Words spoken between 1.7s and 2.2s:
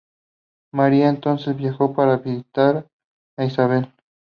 para